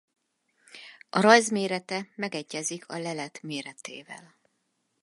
[1.09, 4.35] A rajz mérete megegyezik a lelet méretével.